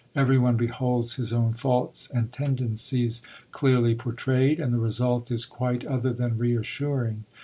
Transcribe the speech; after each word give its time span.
Everyone 0.15 0.57
beholds 0.57 1.17
his 1.17 1.31
own 1.31 1.53
faults 1.53 2.09
and 2.09 2.33
tendencies 2.33 3.21
clearly 3.51 3.93
portrayed, 3.93 4.59
and 4.59 4.73
the 4.73 4.79
result 4.79 5.29
is 5.29 5.45
quite 5.45 5.85
other 5.85 6.11
than 6.11 6.39
reassuring. 6.39 7.25